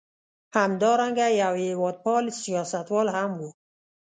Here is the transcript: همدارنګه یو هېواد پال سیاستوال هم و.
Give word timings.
همدارنګه 0.57 1.27
یو 1.41 1.53
هېواد 1.65 1.95
پال 2.03 2.25
سیاستوال 2.41 3.07
هم 3.15 3.31
و. 3.39 3.41